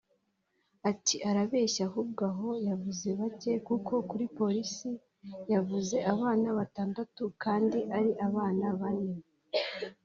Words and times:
Ati 0.89 1.15
“Arabeshya 1.29 1.83
ahubwo 1.89 2.21
aho 2.31 2.49
yavuze 2.67 3.07
bake 3.19 3.51
kuko 3.67 3.93
kuri 4.09 4.25
polisi 4.37 4.89
yavuze 5.53 5.95
abana 6.13 6.47
batandatu 6.57 7.23
kandi 7.43 7.79
ari 7.97 8.11
abana 8.27 8.67
bane 8.79 9.15